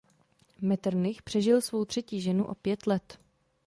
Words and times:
Metternich 0.61 1.21
přežil 1.21 1.61
svou 1.61 1.85
třetí 1.85 2.21
ženu 2.21 2.45
o 2.45 2.55
pět 2.55 2.87
let. 2.87 3.17